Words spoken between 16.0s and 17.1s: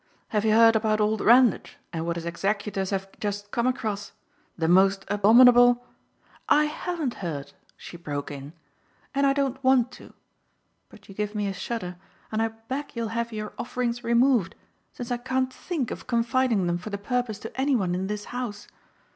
confiding them for the